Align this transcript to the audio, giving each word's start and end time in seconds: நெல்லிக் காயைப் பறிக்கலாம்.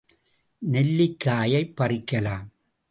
நெல்லிக் 0.71 1.19
காயைப் 1.19 1.73
பறிக்கலாம். 1.81 2.45